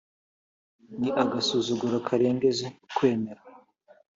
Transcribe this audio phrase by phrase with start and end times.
[0.99, 3.41] ni agasuzuguro karengeje ukwemera